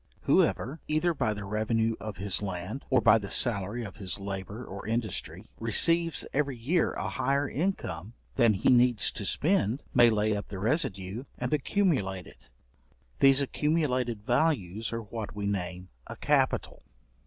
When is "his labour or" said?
3.97-4.87